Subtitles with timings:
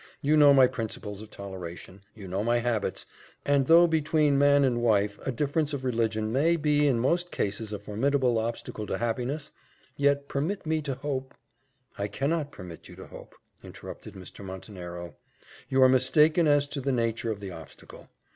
[0.19, 3.05] You know my principles of toleration you know my habits;
[3.45, 7.71] and though between man and wife a difference of religion may be in most cases
[7.71, 9.51] a formidable obstacle to happiness,
[9.97, 11.35] yet permit me to hope"
[11.99, 14.43] "I cannot permit you to hope," interrupted Mr.
[14.43, 15.17] Montenero.
[15.69, 18.09] "You are mistaken as to the nature of the obstacle.